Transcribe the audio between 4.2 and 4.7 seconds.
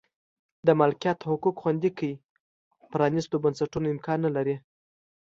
نه لري.